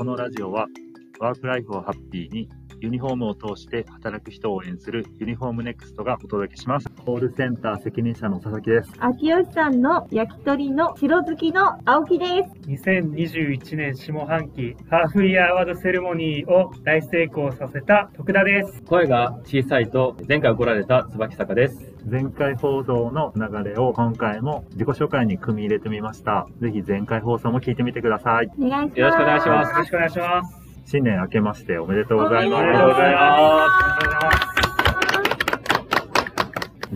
[0.00, 0.66] このラジオは
[1.18, 2.48] ワークライフをハッピーに
[2.80, 6.89] ユニフォームを通して働く人を応援するユニフォームネクストがお届けします。
[7.00, 8.92] コールセンター責任者の佐々木です。
[8.98, 12.68] 秋吉さんの焼き鳥の白好きの青木です。
[12.68, 18.82] 2021年下半期ハーフイヤーアワードセレモニーを大成功させた徳田です。
[18.82, 21.94] 声が小さいと前回怒られた椿坂です。
[22.08, 26.46] 前回放送の流れを今回も自己紹介に組み入れてみました。
[26.60, 28.50] ぜひ前回放送も聞いてみてください。
[28.58, 29.00] お願いします。
[29.00, 30.60] よろしくお願いしまよろしくお願いします。
[30.86, 32.62] 新年明けましておめでとうございます。
[32.62, 33.89] おめでとうござい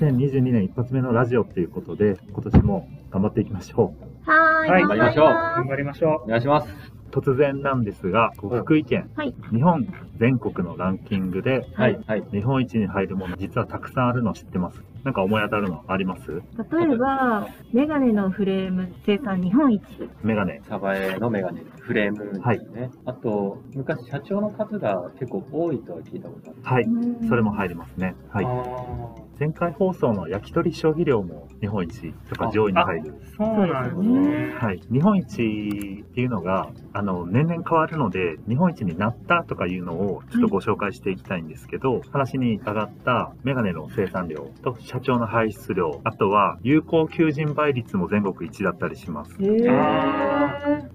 [0.00, 3.94] 2022年一発目のラジオということで、今年も頑張っていきましょ
[4.26, 4.30] う。
[4.30, 4.70] はーい。
[4.70, 6.68] はい頑張りましょ頑張りましょお願いします。
[7.10, 9.86] 突然なんですが、福井県、はい日本
[10.18, 12.24] 全国のランキングで、はい、はい。
[12.30, 14.82] 日本一に入るもの、実はたくさんあるの知ってます？
[15.02, 16.30] なんか思い当たるのあります？
[16.30, 16.42] う。
[16.78, 19.82] 例えば、メガネのフレーム生産日本一。
[20.22, 20.60] メガネ。
[20.68, 22.90] サバエのメガネ、フレームですね。
[23.04, 26.56] あと、昔社長の数が結構多いとは聞いたことある。
[26.62, 26.84] はい。
[26.84, 28.16] うんそれも入りますね。
[28.34, 28.36] う。
[28.36, 28.44] はい。
[28.44, 33.14] あ前回放送の焼き鳥消費量も日本一とか上位に入る。
[33.14, 34.54] ーそうなんですね。
[34.58, 34.80] はい。
[34.90, 49.36] 日本一っていうのが、あの、年々変わるので、日本一になったとかいうのをちょっとご紹介していきたいんですけど、話に上がったメガネの生産量と社長の排出量、あとは有効求人倍率も全国一だったりします。
[49.40, 50.35] へあー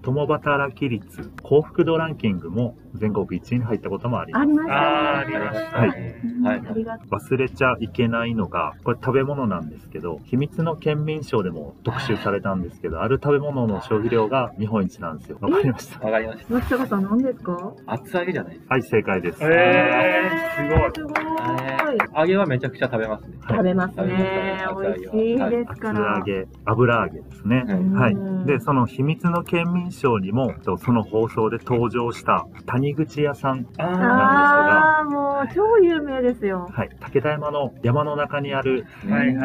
[0.02, 4.42] 共働き率、幸福度ランキングも全国1位に入ったこともあります。
[4.42, 4.76] ありましたね。
[5.24, 5.88] ありましたはい
[6.42, 15.38] はいありがと忘れちゃいけないのが、これ食べ物なんですけど、秘密の県民賞でも特集されたんですけど、ある食べ物の消費量が日本一なんですよ。
[15.40, 16.00] わかりました。
[16.04, 16.52] わかりましう。
[16.54, 17.74] 松坂さん何ですか？
[17.86, 17.92] た。
[17.92, 18.74] 厚揚げじゃないですか。
[18.74, 19.38] はい、正解です。
[19.44, 20.92] えー、すごい。
[20.94, 22.20] すごい。
[22.20, 23.36] 揚げはめちゃくちゃ食べますね。
[23.40, 24.64] はい食べますね。
[24.80, 26.16] 美味しいですか厚ら。
[26.18, 27.64] 揚げ、油揚げですね。
[27.94, 28.46] はい。
[28.46, 36.68] で、その秘密の県民賞にも、とその放送で登場した谷口屋さん、あああ、もう超有名ですよ。
[36.72, 38.86] はい、武田山の山の中にある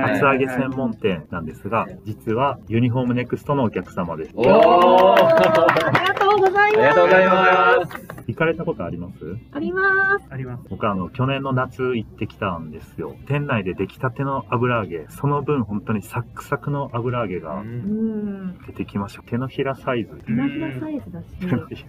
[0.04, 4.32] 厚揚げ専門店なんですが、実はユニフォームネクストのお客様です。
[4.36, 6.80] おーありがとうございます。
[6.80, 8.17] ありがとうございます。
[8.28, 9.38] 行かれたことあります？
[9.54, 9.82] ありま
[10.20, 10.26] す。
[10.30, 10.64] ーあります。
[10.70, 13.16] 僕あの、去年の夏行ってきたんですよ。
[13.28, 18.58] 店内で出来たての油揚げ、その分本当にサックサクの油揚げがうん。
[18.68, 19.22] 出てきました。
[19.24, 20.16] 手のひらサイズ。
[20.26, 21.28] 手のひらサイズだし。
[21.40, 21.86] 手のひ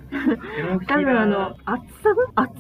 [0.87, 2.53] 多分あの、厚さが、厚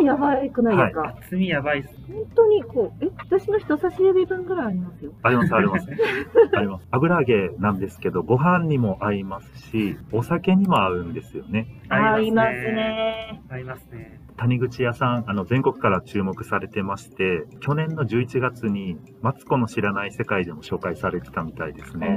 [0.00, 1.88] みがやばくないですか、厚みやばいっす。
[2.10, 5.12] 本当にこう、え、私の人差し指分ぐらいありますよ。
[5.22, 5.88] あります、あります。
[6.56, 6.86] あります。
[6.90, 11.66] 油揚げなんですけど、ご飯にも合いますし、お酒にも合うんですよね。
[11.88, 12.50] 合います。
[12.72, 13.25] ね。
[13.48, 14.20] 合いますね。
[14.36, 22.16] 谷口屋さん、あの、全国から注目されてまして、去年の11月に、マツコの知らない世界でも紹介されてたみたいですね。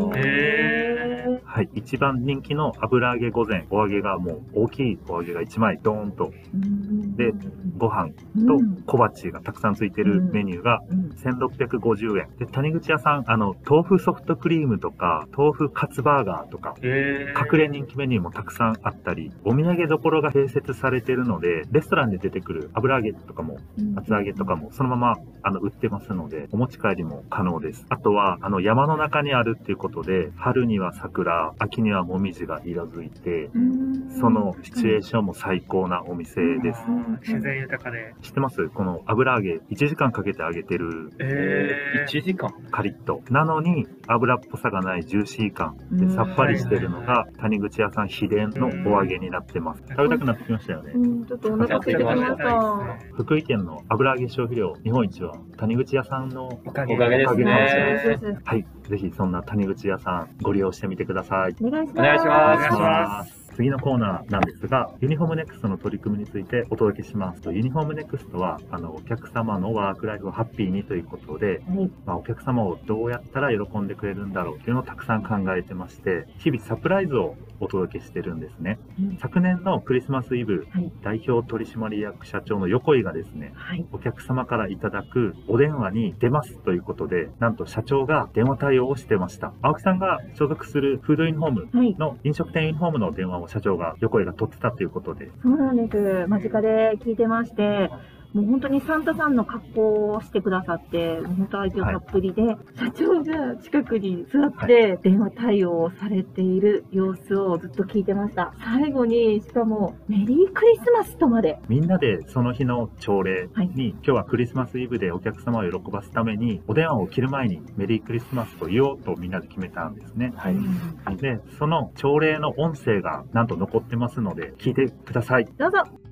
[1.43, 1.69] はい。
[1.73, 6.78] 一番人気の油揚げ御膳、お揚げがもう大きいお揚げが1枚ドーンと、うん
[7.19, 7.33] で、
[7.77, 8.11] ご飯
[8.47, 8.81] とうん。
[8.83, 11.09] 小鉢がたくさんついてるメニューがうん。
[11.09, 12.29] 1650円。
[12.37, 23.57] で、谷口屋さん、あの、豆腐ソフトクリームとか、豆腐カツバーガーとか、隠れ人気メニューもたくさんあったり、お土産どころが併設されてるので、レストランで出てくる油揚げとかも、
[23.97, 27.85] 厚揚げとかもそのままあの売ってますので、お持ち帰りも可能です。
[27.89, 34.09] あとは、あの山の中にあるっていうことで、春には桜、秋にはもみじが色づいて、うん。
[34.19, 36.81] そのシチュエーションも最高なお店です。
[37.21, 38.13] 自然豊かで。
[38.21, 38.69] 知ってます？
[38.69, 42.53] この油揚げ、1時間かけて揚げてるえ1時間？
[42.71, 43.21] カリッと。
[43.29, 49.83] なのに、油っぽさがないジューシー感でさっぱりしてるのが、谷口屋さん秘伝のお揚げになってます。
[49.89, 50.97] 食べたくなってきましたよねう。
[50.97, 52.97] ん、ちょっとお腹空いてきました。
[53.13, 58.39] 福井県の油揚げ消費量日本一は谷口屋さんのおかげおかげですおかげなんね。
[58.43, 61.99] はいぜひそんな谷口屋さんご利用してみてくださいお願いします。
[61.99, 63.38] お願いします。
[63.59, 71.91] 次のコーナーなんですがユニフォームネクストの取り組みについてお届けしますとユニフォームネクストはあのお客様のワークライフをハッピーにということで、はい。
[72.05, 80.91] まあ、お客様をどうやったら喜んでくれるんだろうっていうのをたくさん考えてまして日々サプライズをお届けしてるんですねうん昨年のクリスマスイブはい。
[81.03, 83.85] 代表取締役社長の横井がですねはい。
[83.91, 89.53] お客様からいただくお電話に出ますということで、なんと社長が電話対応をしてました。
[89.61, 91.95] 青木さんが所属するフードユニフォームはい。
[91.95, 96.27] の飲食店ユニフォームの電話を社長が横井が取ってたということで、そうなんです。
[96.27, 97.89] 間近で聞いてまして、
[98.33, 102.43] もう本当にサンタさんの格好をしてくださって、本当愛情たっぷりで、
[102.77, 108.53] 社長が近くに座って電話対応をされている様子をずっと聞いてました。
[108.59, 111.59] 最後に、しかも、メリークリスマスとまで。
[111.67, 120.33] みんなでその日の朝礼はいに、今日はクリスマスイブでお客様を喜ばすために、お電話を切る前にメリークリスマスと言おうとみんなで決めたんですね。
[120.35, 121.17] はい。
[121.17, 125.45] で、その朝礼の音声がなんと残ってますので、聞いてください。
[125.57, 126.08] どうぞ。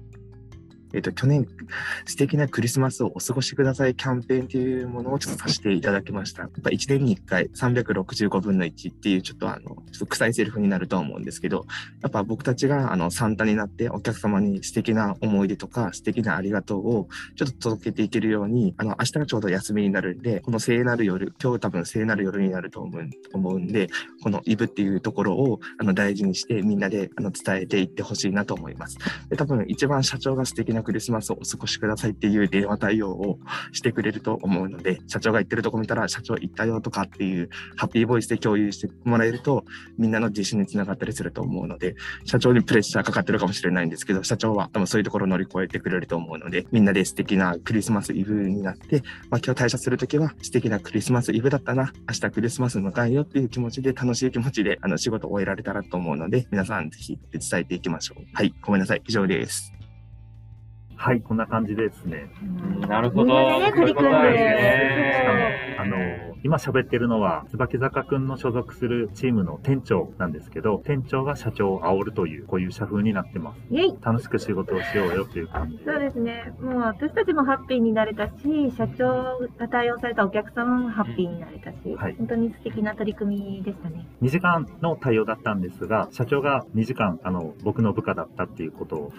[0.93, 1.47] えっと、去年、
[2.05, 6.43] 素敵なクリスマスをお過ごしくださいキャンペーンというものをちょっとさせていただきました。
[6.43, 11.65] やっぱ1年に1回365分の1っていうちょっとあの、ちょっと臭いセリフになると思うんですけど、
[12.01, 23.89] やっぱ僕たちがあの、サンタになってお客様に素敵な思い出とか素敵なありがとうをちょっと届けていけるように、あの、明日がちょうど休みになるんで、この聖なる夜、今日多分聖なる夜になると思う思うんで、
[24.23, 28.97] このイブっていうところをあの大事にしてみんなであの伝えていってほしいなと思います。
[29.29, 33.39] で多分一番社長が素敵なクリスマスをお過ごしくださいっていう電話対応を
[33.71, 39.65] してくれると思うので、社長が言ってるとこ見たら、社長言ったよとかっていうハッピーボイスで共有してもらえると、
[39.97, 41.95] みんなの自信につながったりすると思うので、
[42.25, 58.23] 社長にプレッシャーかかってるかもしれないんですけど、社長は多分そういうところを乗り越えてくれると思うので、みんなで素敵なクリスマスイブになって、まあ、今日退社するときは素敵なクリスマスイブだったな、明日クリスマス迎えようっていう気持ちで、楽しい気持ちであの仕事を終えられたらと思うので、皆さんぜひ伝えていきましょう。
[58.33, 59.01] はい、ごめんなさい。
[59.07, 59.76] 以上です。
[60.97, 62.29] はい、こんな感じですね。
[62.41, 63.25] うんなるほど。
[63.25, 73.59] みんなでね取り組んでそういうことですねあの、今喋ってるのは、椿坂くんの所属するチームの店長なんですけど、店長が社長を煽るという、こういう社風になってます。
[73.71, 75.83] イェイ楽しく仕事をしようよという感じで。
[75.85, 76.53] そうですね。
[76.61, 78.31] もう私たちもハッピーになれたし、
[78.77, 84.07] 社長が対応されたお客様もハッピーになれたし、はい本当に素敵な取り組みでしたね。
[84.21, 89.13] 2時間の対応だったんですが、社長が2時間、あの、僕の部下だったっていうことを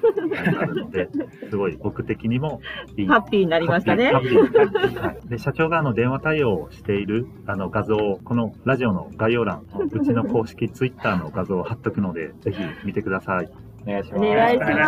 [0.59, 1.09] あるので、
[1.51, 2.61] すごい僕的にも
[2.97, 3.07] いい。
[3.07, 13.51] ハッピーになりましたねはい、で社長があの電話対応をしているあの画像を、このラジオの概要欄、うちの公式ツイッターの画像を貼っとくので、 ぜひ見てください。
[13.87, 14.25] お願いします。
[14.25, 14.85] お願いしお願いしま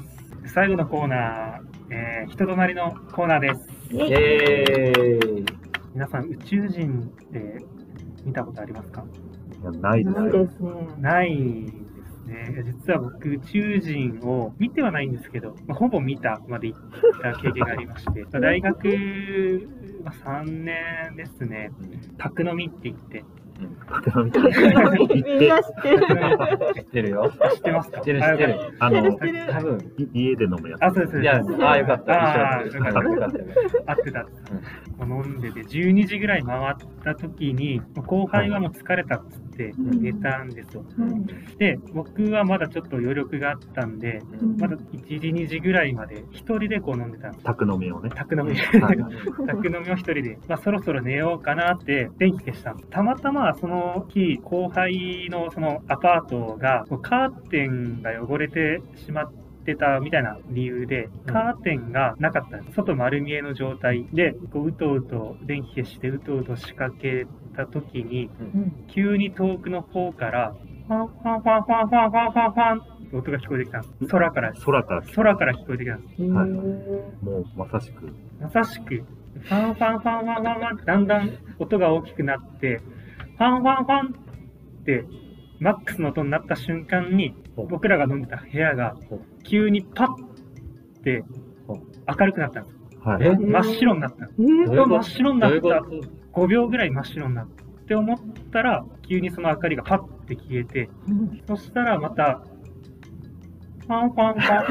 [0.00, 0.02] ま
[0.48, 0.52] す。
[0.54, 1.60] 最後のコーナー、
[1.90, 3.68] えー人となりのコーナーです。
[3.90, 5.46] イェイイェーイ。
[5.94, 7.64] 皆さん、宇宙人って
[8.24, 9.04] 見たことありますか？
[9.60, 10.22] いやないですよ。
[10.22, 10.70] ないですね。
[11.00, 11.72] ない
[12.32, 12.62] ね。
[12.64, 16.80] 実は僕、宇宙人を見てはないんですけど、まあ、ほぼ見たまで行っ
[17.22, 19.68] た経験がありまして、ま あ大学、
[20.04, 21.70] まあ、3年ですね、
[22.18, 23.24] 宅飲みって言って、
[24.24, 26.06] みたいな行っみんてな知ってる。
[26.74, 27.30] 知ってるよ。
[27.54, 27.98] 知ってますか？
[27.98, 28.56] 知ってる知ってる。
[28.80, 29.78] あの、知ってる多分。
[29.98, 30.84] い家で飲むやつ。
[30.84, 31.20] あ、そうです。
[31.20, 32.56] いや、ああ、よかった。
[32.58, 33.30] あー一緒だったよかっ
[33.86, 34.26] たってた。
[35.04, 36.74] 飲んでて、12時ぐらい回っ
[37.04, 40.84] た時に、後輩はもう疲れたっつって寝たんですよ。
[41.58, 44.20] で、僕はまだちょっと余力があったんで、
[44.58, 47.44] まだ1時、2時ぐらいまで一人でこう飲んでたんです。
[47.44, 48.10] 宅飲みをね。
[48.14, 48.54] 宅飲み。
[48.56, 48.98] はい
[49.46, 59.41] 宅飲みを一人で、まあ、そろそろ寝ようかなって電気消したたまたまその日、後輩のそのアパートが、カーテンが汚れてしまって
[59.76, 62.76] たみたいな理由で、カーテンがなかったんです。
[62.76, 67.26] 外丸見えの状態で、こううとうと電気消してうとうと仕掛け
[67.56, 68.30] た時に、
[68.88, 70.54] 急に遠くの方から、
[70.88, 74.06] ファンファンファンファンファンファンファンファンって音が聞こえてきたんです。
[74.06, 76.22] 空から、空から来空から聞こえてきたんです。
[76.22, 78.12] はいもうまさしく。
[78.40, 84.14] まさしく、ファンファンファンファンファンファンってだんだん音が大きくなって、ファンファンファン
[84.80, 85.04] って、
[85.62, 88.96] マックスの音になった瞬間に、僕らが飲んでた部屋が、
[89.44, 90.16] 急にパッっ
[91.04, 91.22] て
[92.08, 92.76] 明るくなったんです。
[93.00, 93.26] はい。
[93.28, 93.36] え？
[93.36, 94.28] 真っ白になった。
[94.36, 95.60] 真っ白になった。
[95.60, 96.00] どういうこ
[96.34, 97.48] と？5秒ぐらい真っ白になっ
[97.86, 98.18] て思っ
[98.50, 100.90] たら、急にその明かりがパッて消えて、
[101.46, 102.40] そしたらまた、
[103.82, 104.62] ファンファンファ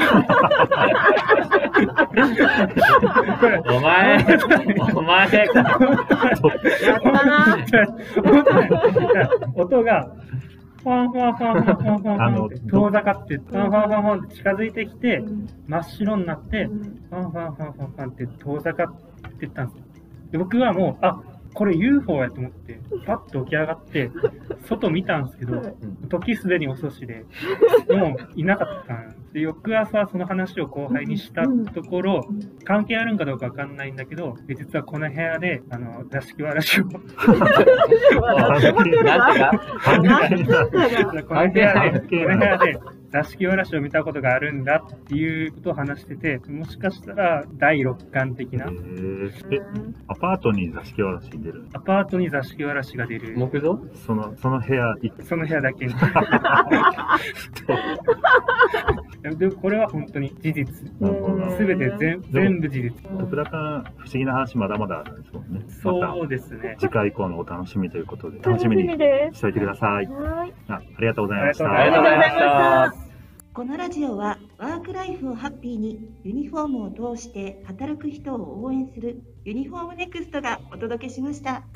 [3.36, 3.40] ン。
[3.40, 4.26] これ、お前、
[4.96, 5.60] お前か。
[6.84, 7.58] やったな。
[9.56, 10.12] 音が、
[10.84, 12.46] ファンファンファンファンファンファンフあのァン。
[12.46, 15.24] って遠ざかって、ファンファンファンファンって近づいてきて、
[15.68, 19.84] 真っ白になって、ファンファンファンファンファンって遠ざかってったんですよ。
[20.32, 21.22] で僕はもう、あ
[21.54, 24.10] これ UFO やと思って、パッと起き上がって、
[24.64, 25.62] 外見たんですけど、
[26.10, 27.26] 時すでに遅しで、
[27.94, 32.28] もういなかったんで翌朝その話を後輩にしたところ、
[32.66, 37.00] 関係あるんかどうかわかんないんだけど、で実はこの部屋で、あの、座敷わらしを、 こ
[41.36, 42.78] の部屋で
[43.12, 48.68] 座敷わらしを見たことがあるんだっていうことを話してて、もしかしたら第六感的な
[49.52, 49.60] え、
[50.08, 53.80] アパートに座敷わらしに出るアパートに座敷わらしが出る、木造？
[54.06, 55.94] その、その部屋その部屋だけに。
[59.38, 60.66] でもこれは本当に事実。
[61.58, 62.92] すべて全全部事実。
[62.92, 65.60] 徳田君、不思議な話まだまだあるんですもんね。
[65.66, 66.88] まそうですねた。
[66.88, 68.90] 次回以降のお楽しみということで、楽楽しみに。
[68.90, 70.08] しておいてください。
[70.08, 70.54] はい。
[70.68, 71.72] あありがとうございました。
[71.72, 73.01] ありがとうございました。
[73.54, 81.68] このラジオはワークライフをハッピーにユニフォームを通して働く人を応援するユニフォームネクストがお届けしました。